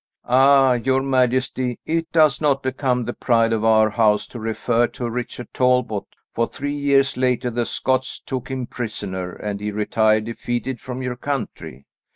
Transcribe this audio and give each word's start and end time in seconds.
"Ah, 0.25 0.73
your 0.73 1.03
majesty, 1.03 1.77
it 1.85 2.11
does 2.11 2.41
not 2.41 2.63
become 2.63 3.05
the 3.05 3.13
pride 3.13 3.53
of 3.53 3.63
our 3.63 3.91
house 3.91 4.25
to 4.25 4.39
refer 4.39 4.87
to 4.87 5.07
Richard 5.07 5.53
Talbot, 5.53 6.05
for 6.33 6.47
three 6.47 6.75
years 6.75 7.17
later 7.17 7.51
the 7.51 7.67
Scots 7.67 8.19
took 8.19 8.49
him 8.49 8.65
prisoner, 8.65 9.31
and 9.31 9.59
he 9.59 9.69
retired 9.69 10.25
defeated 10.25 10.81
from 10.81 11.03
your 11.03 11.15
country." 11.17 11.85